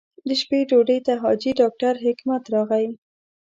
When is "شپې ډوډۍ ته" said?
0.41-1.13